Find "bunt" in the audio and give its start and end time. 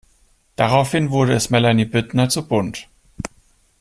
2.47-2.87